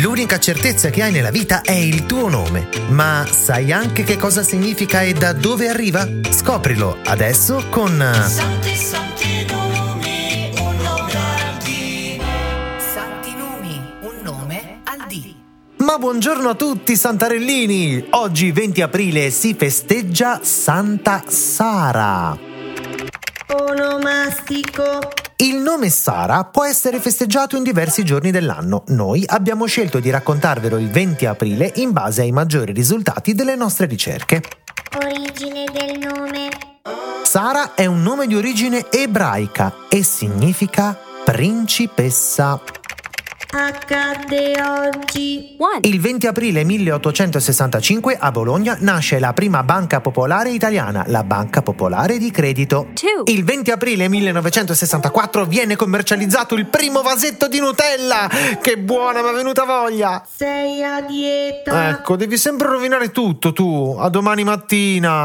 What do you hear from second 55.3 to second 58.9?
viene commercializzato il primo vasetto di Nutella. Che